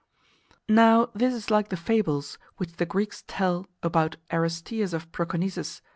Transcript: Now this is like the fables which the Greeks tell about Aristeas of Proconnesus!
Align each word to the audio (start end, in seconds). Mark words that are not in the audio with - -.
Now 0.67 1.11
this 1.13 1.31
is 1.31 1.51
like 1.51 1.69
the 1.69 1.77
fables 1.77 2.39
which 2.57 2.77
the 2.77 2.87
Greeks 2.87 3.23
tell 3.27 3.67
about 3.83 4.17
Aristeas 4.31 4.95
of 4.95 5.11
Proconnesus! 5.11 5.83